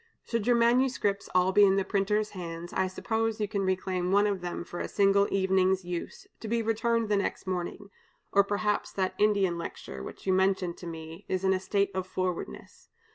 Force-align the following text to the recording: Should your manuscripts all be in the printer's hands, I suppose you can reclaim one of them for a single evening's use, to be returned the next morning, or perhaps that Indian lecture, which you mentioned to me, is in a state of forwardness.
Should 0.23 0.47
your 0.47 0.55
manuscripts 0.55 1.29
all 1.35 1.51
be 1.51 1.63
in 1.63 1.75
the 1.75 1.85
printer's 1.85 2.31
hands, 2.31 2.73
I 2.73 2.87
suppose 2.87 3.39
you 3.39 3.47
can 3.47 3.61
reclaim 3.61 4.11
one 4.11 4.25
of 4.25 4.41
them 4.41 4.63
for 4.63 4.79
a 4.79 4.87
single 4.87 5.27
evening's 5.29 5.85
use, 5.85 6.25
to 6.39 6.47
be 6.47 6.63
returned 6.63 7.07
the 7.07 7.17
next 7.17 7.45
morning, 7.45 7.91
or 8.31 8.43
perhaps 8.43 8.91
that 8.93 9.13
Indian 9.19 9.59
lecture, 9.59 10.01
which 10.01 10.25
you 10.25 10.33
mentioned 10.33 10.77
to 10.77 10.87
me, 10.87 11.23
is 11.29 11.43
in 11.43 11.53
a 11.53 11.59
state 11.59 11.91
of 11.93 12.07
forwardness. 12.07 12.89